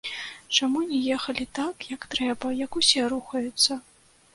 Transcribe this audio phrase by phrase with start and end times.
[0.57, 3.85] Чаму не ехалі так, як трэба, як усе рухаюцца?